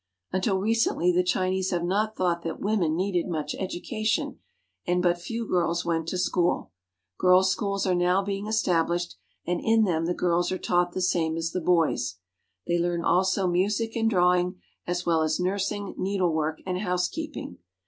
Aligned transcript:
Until 0.31 0.57
recently 0.57 1.11
the 1.11 1.21
Chinese 1.23 1.69
have 1.69 1.83
not 1.83 2.15
thought 2.15 2.41
that 2.41 2.59
women 2.59 2.95
needed 2.95 3.27
much 3.27 3.53
education, 3.53 4.39
and 4.87 4.99
but 4.99 5.19
few 5.21 5.47
girls 5.47 5.85
went 5.85 6.07
to 6.07 6.17
school. 6.17 6.71
Girls* 7.19 7.51
schools 7.51 7.85
are 7.85 7.93
now 7.93 8.23
being 8.23 8.45
estabhshed, 8.45 9.13
and 9.45 9.61
in 9.61 9.83
them 9.83 10.07
the 10.07 10.15
girls 10.15 10.51
are 10.51 10.57
taught 10.57 10.93
the 10.93 11.03
same 11.03 11.37
as 11.37 11.51
the 11.51 11.61
boys. 11.61 12.15
They 12.65 12.79
learn 12.79 13.03
also 13.03 13.41
THE 13.41 13.45
GOVERNMENT 13.45 13.61
AND 13.61 13.61
THE 13.61 13.69
SCHOOLS 13.69 13.69
135 13.69 13.69
music 13.69 13.95
and 13.95 14.09
drawing, 14.09 14.55
as 14.87 15.05
well 15.05 15.21
as 15.21 15.39
'nursing, 15.39 15.93
needlework, 15.99 16.61
and 16.65 16.79
housekeeping. 16.79 17.57